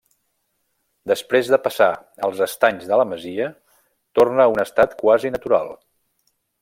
Després 1.11 1.51
de 1.55 1.59
passar 1.67 1.89
els 2.27 2.41
estanys 2.45 2.87
de 2.93 2.99
la 3.01 3.05
masia, 3.11 3.51
torna 4.21 4.47
a 4.47 4.51
un 4.55 4.63
estat 4.65 4.97
quasi 5.05 5.33
natural. 5.37 5.71